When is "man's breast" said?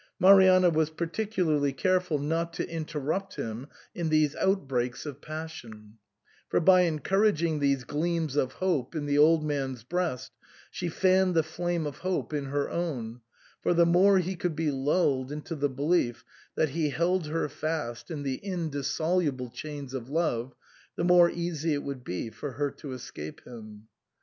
9.45-10.31